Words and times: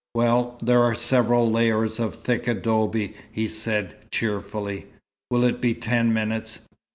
"Well, 0.15 0.57
there 0.63 0.81
are 0.81 0.95
several 0.95 1.51
layers 1.51 1.99
of 1.99 2.15
thick 2.15 2.47
adobe," 2.47 3.13
he 3.31 3.47
said, 3.47 3.97
cheerfully. 4.09 4.87
"Will 5.29 5.43
it 5.43 5.61
be 5.61 5.75
ten 5.75 6.11
minutes?" 6.11 6.67